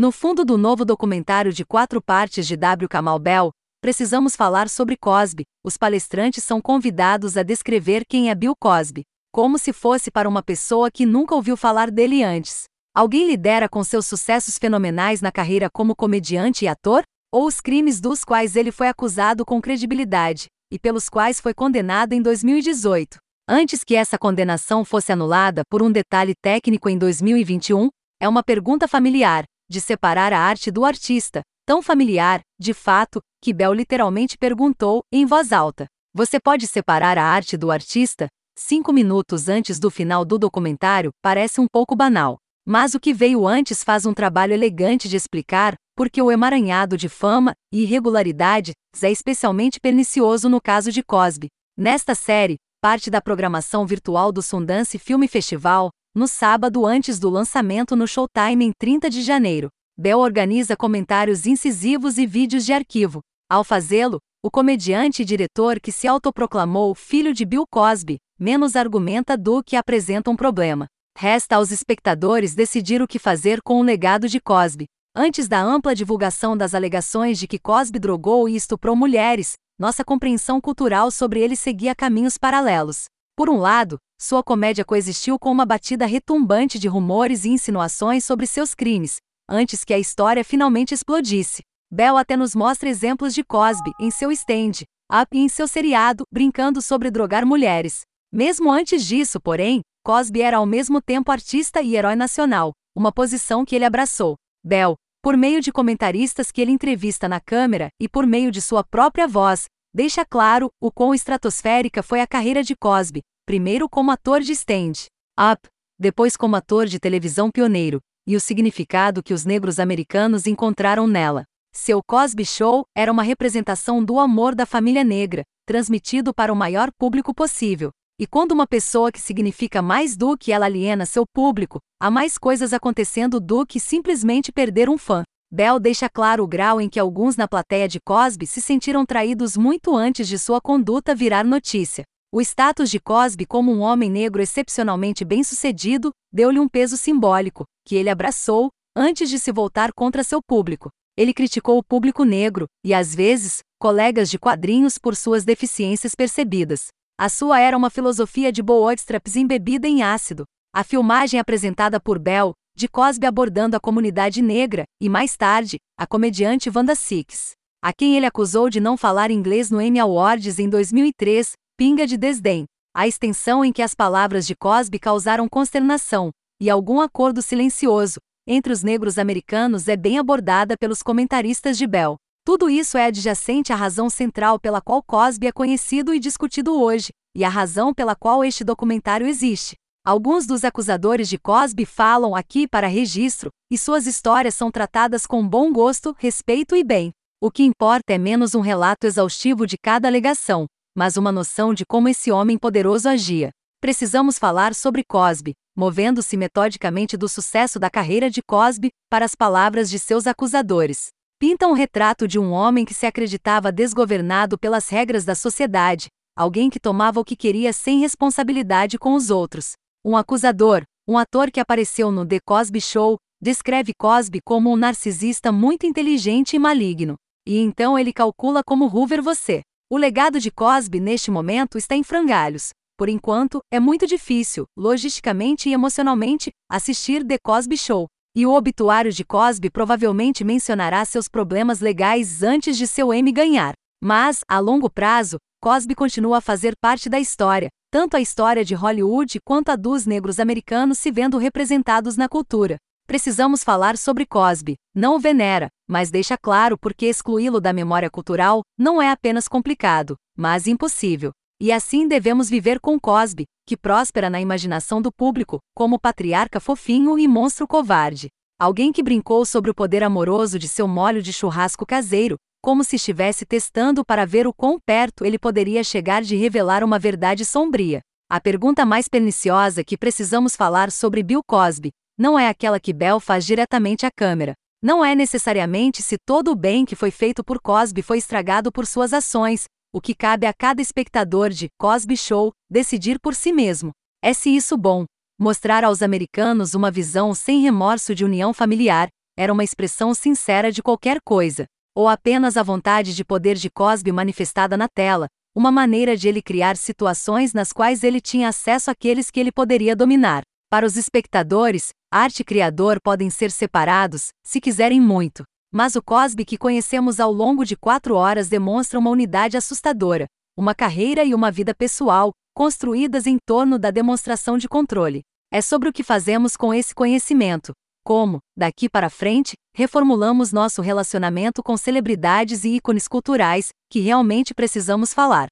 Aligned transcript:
No 0.00 0.12
fundo 0.12 0.44
do 0.44 0.56
novo 0.56 0.84
documentário 0.84 1.52
de 1.52 1.64
quatro 1.64 2.00
partes 2.00 2.46
de 2.46 2.56
W. 2.56 2.88
Kamal 2.88 3.18
Bell, 3.18 3.50
precisamos 3.80 4.36
falar 4.36 4.68
sobre 4.68 4.96
Cosby. 4.96 5.42
Os 5.64 5.76
palestrantes 5.76 6.44
são 6.44 6.60
convidados 6.60 7.36
a 7.36 7.42
descrever 7.42 8.04
quem 8.08 8.30
é 8.30 8.34
Bill 8.36 8.54
Cosby, 8.60 9.02
como 9.32 9.58
se 9.58 9.72
fosse 9.72 10.08
para 10.08 10.28
uma 10.28 10.40
pessoa 10.40 10.88
que 10.88 11.04
nunca 11.04 11.34
ouviu 11.34 11.56
falar 11.56 11.90
dele 11.90 12.22
antes. 12.22 12.66
Alguém 12.94 13.26
lidera 13.26 13.68
com 13.68 13.82
seus 13.82 14.06
sucessos 14.06 14.56
fenomenais 14.56 15.20
na 15.20 15.32
carreira 15.32 15.68
como 15.68 15.96
comediante 15.96 16.64
e 16.64 16.68
ator? 16.68 17.02
Ou 17.34 17.48
os 17.48 17.60
crimes 17.60 18.00
dos 18.00 18.22
quais 18.22 18.54
ele 18.54 18.70
foi 18.70 18.86
acusado 18.86 19.44
com 19.44 19.60
credibilidade, 19.60 20.46
e 20.72 20.78
pelos 20.78 21.08
quais 21.08 21.40
foi 21.40 21.52
condenado 21.52 22.12
em 22.12 22.22
2018? 22.22 23.16
Antes 23.48 23.82
que 23.82 23.96
essa 23.96 24.16
condenação 24.16 24.84
fosse 24.84 25.10
anulada 25.10 25.62
por 25.68 25.82
um 25.82 25.90
detalhe 25.90 26.34
técnico 26.40 26.88
em 26.88 26.96
2021, 26.96 27.88
é 28.20 28.28
uma 28.28 28.44
pergunta 28.44 28.86
familiar, 28.86 29.44
de 29.68 29.80
separar 29.80 30.32
a 30.32 30.40
arte 30.40 30.70
do 30.70 30.84
artista, 30.84 31.42
tão 31.66 31.82
familiar, 31.82 32.40
de 32.58 32.72
fato, 32.72 33.20
que 33.42 33.52
Bell 33.52 33.74
literalmente 33.74 34.38
perguntou, 34.38 35.02
em 35.12 35.26
voz 35.26 35.52
alta: 35.52 35.86
Você 36.14 36.40
pode 36.40 36.66
separar 36.66 37.18
a 37.18 37.24
arte 37.24 37.56
do 37.56 37.70
artista? 37.70 38.28
Cinco 38.56 38.92
minutos 38.92 39.48
antes 39.48 39.78
do 39.78 39.90
final 39.90 40.24
do 40.24 40.38
documentário, 40.38 41.10
parece 41.22 41.60
um 41.60 41.66
pouco 41.70 41.94
banal. 41.94 42.38
Mas 42.66 42.94
o 42.94 43.00
que 43.00 43.14
veio 43.14 43.46
antes 43.46 43.84
faz 43.84 44.04
um 44.04 44.12
trabalho 44.12 44.52
elegante 44.52 45.08
de 45.08 45.16
explicar 45.16 45.74
porque 45.98 46.22
o 46.22 46.30
emaranhado 46.30 46.96
de 46.96 47.08
fama 47.08 47.52
e 47.72 47.82
irregularidades 47.82 48.72
é 49.02 49.10
especialmente 49.10 49.80
pernicioso 49.80 50.48
no 50.48 50.60
caso 50.60 50.92
de 50.92 51.02
Cosby. 51.02 51.48
Nesta 51.76 52.14
série, 52.14 52.56
parte 52.80 53.10
da 53.10 53.20
programação 53.20 53.84
virtual 53.84 54.30
do 54.30 54.40
Sundance 54.40 54.96
Film 54.98 55.26
Festival, 55.26 55.90
no 56.18 56.26
sábado 56.26 56.84
antes 56.84 57.20
do 57.20 57.30
lançamento 57.30 57.94
no 57.94 58.06
Showtime 58.06 58.64
em 58.64 58.72
30 58.76 59.08
de 59.08 59.22
janeiro. 59.22 59.68
Bell 59.96 60.18
organiza 60.18 60.76
comentários 60.76 61.46
incisivos 61.46 62.18
e 62.18 62.26
vídeos 62.26 62.66
de 62.66 62.72
arquivo. 62.72 63.20
Ao 63.48 63.62
fazê-lo, 63.62 64.18
o 64.42 64.50
comediante 64.50 65.22
e 65.22 65.24
diretor 65.24 65.80
que 65.80 65.92
se 65.92 66.08
autoproclamou 66.08 66.94
filho 66.94 67.32
de 67.32 67.44
Bill 67.44 67.64
Cosby, 67.70 68.18
menos 68.38 68.74
argumenta 68.74 69.36
do 69.36 69.62
que 69.62 69.76
apresenta 69.76 70.30
um 70.30 70.36
problema. 70.36 70.86
Resta 71.16 71.56
aos 71.56 71.70
espectadores 71.70 72.54
decidir 72.54 73.00
o 73.00 73.08
que 73.08 73.18
fazer 73.18 73.62
com 73.62 73.80
o 73.80 73.84
legado 73.84 74.28
de 74.28 74.40
Cosby. 74.40 74.86
Antes 75.14 75.48
da 75.48 75.62
ampla 75.62 75.94
divulgação 75.94 76.56
das 76.56 76.74
alegações 76.74 77.38
de 77.38 77.46
que 77.46 77.58
Cosby 77.58 77.98
drogou 77.98 78.48
e 78.48 78.56
estuprou 78.56 78.94
mulheres, 78.94 79.54
nossa 79.78 80.04
compreensão 80.04 80.60
cultural 80.60 81.10
sobre 81.10 81.40
ele 81.40 81.54
seguia 81.54 81.94
caminhos 81.94 82.36
paralelos. 82.36 83.04
Por 83.38 83.48
um 83.48 83.58
lado, 83.58 83.98
sua 84.20 84.42
comédia 84.42 84.84
coexistiu 84.84 85.38
com 85.38 85.52
uma 85.52 85.64
batida 85.64 86.06
retumbante 86.06 86.76
de 86.76 86.88
rumores 86.88 87.44
e 87.44 87.50
insinuações 87.50 88.24
sobre 88.24 88.48
seus 88.48 88.74
crimes, 88.74 89.18
antes 89.48 89.84
que 89.84 89.94
a 89.94 89.98
história 89.98 90.44
finalmente 90.44 90.92
explodisse. 90.92 91.62
Bell 91.88 92.16
até 92.16 92.36
nos 92.36 92.56
mostra 92.56 92.88
exemplos 92.88 93.32
de 93.32 93.44
Cosby 93.44 93.92
em 94.00 94.10
seu 94.10 94.32
stand, 94.32 94.82
up 95.08 95.28
e 95.32 95.38
em 95.38 95.48
seu 95.48 95.68
seriado, 95.68 96.24
brincando 96.32 96.82
sobre 96.82 97.12
drogar 97.12 97.46
mulheres. 97.46 98.00
Mesmo 98.32 98.72
antes 98.72 99.06
disso, 99.06 99.40
porém, 99.40 99.82
Cosby 100.04 100.42
era 100.42 100.56
ao 100.56 100.66
mesmo 100.66 101.00
tempo 101.00 101.30
artista 101.30 101.80
e 101.80 101.94
herói 101.94 102.16
nacional, 102.16 102.72
uma 102.92 103.12
posição 103.12 103.64
que 103.64 103.76
ele 103.76 103.84
abraçou. 103.84 104.34
Bell, 104.64 104.96
por 105.22 105.36
meio 105.36 105.60
de 105.60 105.70
comentaristas 105.70 106.50
que 106.50 106.60
ele 106.60 106.72
entrevista 106.72 107.28
na 107.28 107.38
câmera 107.38 107.88
e 108.00 108.08
por 108.08 108.26
meio 108.26 108.50
de 108.50 108.60
sua 108.60 108.82
própria 108.82 109.28
voz, 109.28 109.66
deixa 109.92 110.24
claro 110.24 110.70
o 110.80 110.92
quão 110.92 111.14
estratosférica 111.14 112.02
foi 112.02 112.20
a 112.20 112.26
carreira 112.26 112.62
de 112.62 112.76
Cosby, 112.76 113.22
primeiro 113.44 113.88
como 113.88 114.10
ator 114.10 114.40
de 114.40 114.52
stand-up, 114.52 115.68
depois 115.98 116.36
como 116.36 116.56
ator 116.56 116.86
de 116.86 117.00
televisão 117.00 117.50
pioneiro, 117.50 118.00
e 118.26 118.36
o 118.36 118.40
significado 118.40 119.22
que 119.22 119.34
os 119.34 119.44
negros 119.44 119.80
americanos 119.80 120.46
encontraram 120.46 121.06
nela. 121.06 121.44
Seu 121.74 122.00
Cosby 122.02 122.44
Show 122.44 122.84
era 122.96 123.10
uma 123.10 123.22
representação 123.22 124.04
do 124.04 124.18
amor 124.18 124.54
da 124.54 124.66
família 124.66 125.02
negra, 125.02 125.42
transmitido 125.66 126.32
para 126.32 126.52
o 126.52 126.56
maior 126.56 126.90
público 126.98 127.34
possível. 127.34 127.90
E 128.20 128.26
quando 128.26 128.52
uma 128.52 128.66
pessoa 128.66 129.12
que 129.12 129.20
significa 129.20 129.80
mais 129.80 130.16
do 130.16 130.36
que 130.36 130.52
ela 130.52 130.66
aliena 130.66 131.06
seu 131.06 131.24
público, 131.24 131.78
há 132.00 132.10
mais 132.10 132.36
coisas 132.36 132.72
acontecendo 132.72 133.38
do 133.38 133.64
que 133.64 133.78
simplesmente 133.78 134.50
perder 134.50 134.88
um 134.88 134.98
fã. 134.98 135.22
Bell 135.50 135.80
deixa 135.80 136.10
claro 136.10 136.44
o 136.44 136.46
grau 136.46 136.78
em 136.78 136.90
que 136.90 137.00
alguns 137.00 137.34
na 137.34 137.48
plateia 137.48 137.88
de 137.88 137.98
Cosby 137.98 138.46
se 138.46 138.60
sentiram 138.60 139.06
traídos 139.06 139.56
muito 139.56 139.96
antes 139.96 140.28
de 140.28 140.38
sua 140.38 140.60
conduta 140.60 141.14
virar 141.14 141.42
notícia. 141.42 142.04
O 142.30 142.42
status 142.42 142.90
de 142.90 143.00
Cosby 143.00 143.46
como 143.46 143.72
um 143.72 143.80
homem 143.80 144.10
negro 144.10 144.42
excepcionalmente 144.42 145.24
bem-sucedido 145.24 146.10
deu-lhe 146.30 146.60
um 146.60 146.68
peso 146.68 146.98
simbólico, 146.98 147.64
que 147.86 147.96
ele 147.96 148.10
abraçou, 148.10 148.68
antes 148.94 149.30
de 149.30 149.38
se 149.38 149.50
voltar 149.50 149.90
contra 149.94 150.22
seu 150.22 150.42
público. 150.42 150.90
Ele 151.16 151.32
criticou 151.32 151.78
o 151.78 151.82
público 151.82 152.24
negro, 152.24 152.66
e 152.84 152.92
às 152.92 153.14
vezes, 153.14 153.60
colegas 153.80 154.28
de 154.28 154.38
quadrinhos 154.38 154.98
por 154.98 155.16
suas 155.16 155.46
deficiências 155.46 156.14
percebidas. 156.14 156.88
A 157.18 157.30
sua 157.30 157.58
era 157.58 157.76
uma 157.76 157.88
filosofia 157.88 158.52
de 158.52 158.62
bootstraps 158.62 159.34
embebida 159.34 159.88
em 159.88 160.02
ácido. 160.02 160.44
A 160.74 160.84
filmagem 160.84 161.40
apresentada 161.40 161.98
por 161.98 162.18
Bell, 162.18 162.52
de 162.78 162.86
Cosby 162.86 163.26
abordando 163.26 163.76
a 163.76 163.80
comunidade 163.80 164.40
negra, 164.40 164.84
e 165.02 165.08
mais 165.08 165.36
tarde, 165.36 165.78
a 165.98 166.06
comediante 166.06 166.70
Wanda 166.72 166.94
Six, 166.94 167.50
a 167.82 167.92
quem 167.92 168.16
ele 168.16 168.24
acusou 168.24 168.70
de 168.70 168.78
não 168.78 168.96
falar 168.96 169.32
inglês 169.32 169.68
no 169.68 169.82
Emmy 169.82 169.98
Awards 169.98 170.60
em 170.60 170.68
2003, 170.68 171.54
pinga 171.76 172.06
de 172.06 172.16
desdém. 172.16 172.66
A 172.94 173.08
extensão 173.08 173.64
em 173.64 173.72
que 173.72 173.82
as 173.82 173.94
palavras 173.94 174.46
de 174.46 174.54
Cosby 174.54 175.00
causaram 175.00 175.48
consternação, 175.48 176.30
e 176.62 176.70
algum 176.70 177.00
acordo 177.00 177.42
silencioso, 177.42 178.20
entre 178.46 178.72
os 178.72 178.84
negros 178.84 179.18
americanos 179.18 179.88
é 179.88 179.96
bem 179.96 180.16
abordada 180.16 180.76
pelos 180.78 181.02
comentaristas 181.02 181.76
de 181.76 181.84
Bell. 181.84 182.14
Tudo 182.44 182.70
isso 182.70 182.96
é 182.96 183.06
adjacente 183.06 183.72
à 183.72 183.76
razão 183.76 184.08
central 184.08 184.56
pela 184.56 184.80
qual 184.80 185.02
Cosby 185.02 185.48
é 185.48 185.52
conhecido 185.52 186.14
e 186.14 186.20
discutido 186.20 186.80
hoje, 186.80 187.08
e 187.36 187.42
a 187.42 187.48
razão 187.48 187.92
pela 187.92 188.14
qual 188.14 188.44
este 188.44 188.62
documentário 188.62 189.26
existe. 189.26 189.74
Alguns 190.08 190.46
dos 190.46 190.64
acusadores 190.64 191.28
de 191.28 191.36
Cosby 191.36 191.84
falam 191.84 192.34
aqui 192.34 192.66
para 192.66 192.86
registro, 192.86 193.50
e 193.70 193.76
suas 193.76 194.06
histórias 194.06 194.54
são 194.54 194.70
tratadas 194.70 195.26
com 195.26 195.46
bom 195.46 195.70
gosto, 195.70 196.16
respeito 196.18 196.74
e 196.74 196.82
bem. 196.82 197.12
O 197.38 197.50
que 197.50 197.62
importa 197.62 198.14
é 198.14 198.16
menos 198.16 198.54
um 198.54 198.62
relato 198.62 199.06
exaustivo 199.06 199.66
de 199.66 199.76
cada 199.76 200.08
alegação, 200.08 200.64
mas 200.96 201.18
uma 201.18 201.30
noção 201.30 201.74
de 201.74 201.84
como 201.84 202.08
esse 202.08 202.32
homem 202.32 202.56
poderoso 202.56 203.06
agia. 203.06 203.50
Precisamos 203.82 204.38
falar 204.38 204.74
sobre 204.74 205.04
Cosby, 205.04 205.52
movendo-se 205.76 206.38
metodicamente 206.38 207.14
do 207.14 207.28
sucesso 207.28 207.78
da 207.78 207.90
carreira 207.90 208.30
de 208.30 208.40
Cosby 208.40 208.88
para 209.10 209.26
as 209.26 209.34
palavras 209.34 209.90
de 209.90 209.98
seus 209.98 210.26
acusadores. 210.26 211.08
Pinta 211.38 211.66
um 211.66 211.74
retrato 211.74 212.26
de 212.26 212.38
um 212.38 212.50
homem 212.50 212.86
que 212.86 212.94
se 212.94 213.04
acreditava 213.04 213.70
desgovernado 213.70 214.56
pelas 214.58 214.88
regras 214.88 215.26
da 215.26 215.34
sociedade, 215.34 216.06
alguém 216.34 216.70
que 216.70 216.80
tomava 216.80 217.20
o 217.20 217.24
que 217.26 217.36
queria 217.36 217.74
sem 217.74 218.00
responsabilidade 218.00 218.98
com 218.98 219.12
os 219.12 219.28
outros, 219.28 219.74
um 220.08 220.16
acusador, 220.16 220.84
um 221.06 221.18
ator 221.18 221.50
que 221.50 221.60
apareceu 221.60 222.10
no 222.10 222.24
The 222.24 222.38
Cosby 222.40 222.80
Show, 222.80 223.18
descreve 223.38 223.92
Cosby 223.92 224.40
como 224.42 224.72
um 224.72 224.76
narcisista 224.76 225.52
muito 225.52 225.84
inteligente 225.84 226.56
e 226.56 226.58
maligno. 226.58 227.16
E 227.46 227.58
então 227.58 227.98
ele 227.98 228.10
calcula 228.10 228.62
como 228.64 228.86
Hoover 228.86 229.22
você. 229.22 229.60
O 229.90 229.98
legado 229.98 230.40
de 230.40 230.50
Cosby 230.50 230.98
neste 230.98 231.30
momento 231.30 231.76
está 231.76 231.94
em 231.94 232.02
frangalhos. 232.02 232.70
Por 232.96 233.10
enquanto, 233.10 233.60
é 233.70 233.78
muito 233.78 234.06
difícil, 234.06 234.64
logisticamente 234.74 235.68
e 235.68 235.74
emocionalmente, 235.74 236.50
assistir 236.70 237.22
The 237.22 237.36
Cosby 237.44 237.76
Show. 237.76 238.06
E 238.34 238.46
o 238.46 238.54
obituário 238.54 239.12
de 239.12 239.26
Cosby 239.26 239.68
provavelmente 239.68 240.42
mencionará 240.42 241.04
seus 241.04 241.28
problemas 241.28 241.80
legais 241.80 242.42
antes 242.42 242.78
de 242.78 242.86
seu 242.86 243.12
M 243.12 243.30
ganhar. 243.30 243.74
Mas, 244.02 244.40
a 244.48 244.58
longo 244.58 244.88
prazo, 244.88 245.36
Cosby 245.60 245.94
continua 245.94 246.38
a 246.38 246.40
fazer 246.40 246.74
parte 246.80 247.10
da 247.10 247.20
história, 247.20 247.68
tanto 247.90 248.16
a 248.16 248.20
história 248.20 248.64
de 248.64 248.74
Hollywood 248.74 249.40
quanto 249.40 249.70
a 249.70 249.76
dos 249.76 250.04
negros 250.04 250.38
americanos 250.38 250.98
se 250.98 251.10
vendo 251.10 251.38
representados 251.38 252.16
na 252.16 252.28
cultura. 252.28 252.76
Precisamos 253.06 253.64
falar 253.64 253.96
sobre 253.96 254.26
Cosby, 254.26 254.76
não 254.94 255.16
o 255.16 255.18
venera, 255.18 255.68
mas 255.88 256.10
deixa 256.10 256.36
claro 256.36 256.76
porque 256.76 257.06
excluí-lo 257.06 257.60
da 257.60 257.72
memória 257.72 258.10
cultural 258.10 258.60
não 258.78 259.00
é 259.00 259.10
apenas 259.10 259.48
complicado, 259.48 260.16
mas 260.36 260.66
impossível. 260.66 261.32
E 261.60 261.72
assim 261.72 262.06
devemos 262.06 262.50
viver 262.50 262.78
com 262.78 263.00
Cosby, 263.00 263.46
que 263.66 263.76
próspera 263.76 264.28
na 264.28 264.40
imaginação 264.40 265.00
do 265.00 265.10
público, 265.10 265.58
como 265.74 265.98
patriarca 265.98 266.60
fofinho 266.60 267.18
e 267.18 267.26
monstro 267.26 267.66
covarde. 267.66 268.28
Alguém 268.60 268.92
que 268.92 269.02
brincou 269.02 269.46
sobre 269.46 269.70
o 269.70 269.74
poder 269.74 270.04
amoroso 270.04 270.58
de 270.58 270.68
seu 270.68 270.86
molho 270.86 271.22
de 271.22 271.32
churrasco 271.32 271.86
caseiro, 271.86 272.36
como 272.60 272.84
se 272.84 272.96
estivesse 272.96 273.46
testando 273.46 274.04
para 274.04 274.26
ver 274.26 274.46
o 274.46 274.52
quão 274.52 274.78
perto 274.78 275.24
ele 275.24 275.38
poderia 275.38 275.82
chegar 275.84 276.22
de 276.22 276.36
revelar 276.36 276.84
uma 276.84 276.98
verdade 276.98 277.44
sombria. 277.44 278.00
A 278.30 278.40
pergunta 278.40 278.84
mais 278.84 279.08
perniciosa 279.08 279.82
que 279.82 279.96
precisamos 279.96 280.54
falar 280.54 280.90
sobre 280.90 281.22
Bill 281.22 281.42
Cosby 281.46 281.90
não 282.18 282.38
é 282.38 282.48
aquela 282.48 282.80
que 282.80 282.92
Bell 282.92 283.20
faz 283.20 283.46
diretamente 283.46 284.04
à 284.04 284.10
câmera. 284.10 284.54
Não 284.82 285.04
é 285.04 285.14
necessariamente 285.14 286.02
se 286.02 286.16
todo 286.18 286.50
o 286.50 286.56
bem 286.56 286.84
que 286.84 286.94
foi 286.94 287.10
feito 287.10 287.42
por 287.42 287.60
Cosby 287.60 288.02
foi 288.02 288.18
estragado 288.18 288.70
por 288.70 288.86
suas 288.86 289.12
ações, 289.12 289.64
o 289.92 290.00
que 290.00 290.14
cabe 290.14 290.46
a 290.46 290.52
cada 290.52 290.82
espectador 290.82 291.50
de 291.50 291.68
Cosby 291.78 292.16
Show 292.16 292.52
decidir 292.70 293.18
por 293.18 293.34
si 293.34 293.52
mesmo. 293.52 293.92
É 294.22 294.32
se 294.34 294.54
isso 294.54 294.76
bom, 294.76 295.04
mostrar 295.38 295.84
aos 295.84 296.02
americanos 296.02 296.74
uma 296.74 296.90
visão 296.90 297.34
sem 297.34 297.60
remorso 297.60 298.14
de 298.14 298.24
união 298.24 298.52
familiar, 298.52 299.08
era 299.36 299.52
uma 299.52 299.64
expressão 299.64 300.12
sincera 300.12 300.70
de 300.70 300.82
qualquer 300.82 301.18
coisa, 301.24 301.64
ou 301.98 302.06
apenas 302.06 302.56
a 302.56 302.62
vontade 302.62 303.12
de 303.12 303.24
poder 303.24 303.56
de 303.56 303.68
Cosby 303.68 304.12
manifestada 304.12 304.76
na 304.76 304.86
tela, 304.86 305.26
uma 305.52 305.72
maneira 305.72 306.16
de 306.16 306.28
ele 306.28 306.40
criar 306.40 306.76
situações 306.76 307.52
nas 307.52 307.72
quais 307.72 308.04
ele 308.04 308.20
tinha 308.20 308.50
acesso 308.50 308.88
àqueles 308.88 309.32
que 309.32 309.40
ele 309.40 309.50
poderia 309.50 309.96
dominar. 309.96 310.42
Para 310.70 310.86
os 310.86 310.96
espectadores, 310.96 311.88
arte 312.08 312.38
e 312.38 312.44
criador 312.44 313.00
podem 313.02 313.28
ser 313.30 313.50
separados, 313.50 314.28
se 314.46 314.60
quiserem 314.60 315.00
muito. 315.00 315.42
Mas 315.74 315.96
o 315.96 316.00
Cosby 316.00 316.44
que 316.44 316.56
conhecemos 316.56 317.18
ao 317.18 317.32
longo 317.32 317.64
de 317.64 317.76
quatro 317.76 318.14
horas 318.14 318.48
demonstra 318.48 318.96
uma 318.96 319.10
unidade 319.10 319.56
assustadora, 319.56 320.26
uma 320.56 320.76
carreira 320.76 321.24
e 321.24 321.34
uma 321.34 321.50
vida 321.50 321.74
pessoal, 321.74 322.30
construídas 322.54 323.26
em 323.26 323.38
torno 323.44 323.76
da 323.76 323.90
demonstração 323.90 324.56
de 324.56 324.68
controle. 324.68 325.22
É 325.52 325.60
sobre 325.60 325.88
o 325.88 325.92
que 325.92 326.04
fazemos 326.04 326.56
com 326.56 326.72
esse 326.72 326.94
conhecimento. 326.94 327.72
Como, 328.08 328.38
daqui 328.56 328.88
para 328.88 329.10
frente, 329.10 329.52
reformulamos 329.76 330.50
nosso 330.50 330.80
relacionamento 330.80 331.62
com 331.62 331.76
celebridades 331.76 332.64
e 332.64 332.76
ícones 332.76 333.06
culturais, 333.06 333.68
que 333.92 334.00
realmente 334.00 334.54
precisamos 334.54 335.12
falar. 335.12 335.48